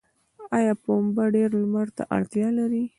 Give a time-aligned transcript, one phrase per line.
[0.57, 2.83] آیا پنبه ډیر لمر ته اړتیا لري؟